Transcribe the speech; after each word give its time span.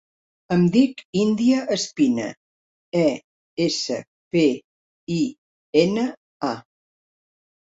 Em 0.53 0.61
dic 0.75 1.01
Índia 1.23 1.59
Espina: 1.75 2.25
e, 3.01 3.05
essa, 3.67 3.99
pe, 4.37 4.47
i, 5.19 5.21
ena, 5.85 6.09
a. 6.55 6.57